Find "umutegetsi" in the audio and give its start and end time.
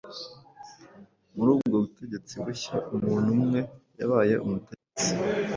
4.45-5.07